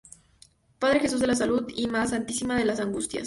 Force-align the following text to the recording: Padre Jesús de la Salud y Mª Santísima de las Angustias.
Padre 0.79 0.99
Jesús 0.99 1.19
de 1.19 1.27
la 1.27 1.35
Salud 1.35 1.63
y 1.75 1.85
Mª 1.85 2.07
Santísima 2.07 2.57
de 2.57 2.65
las 2.65 2.79
Angustias. 2.79 3.19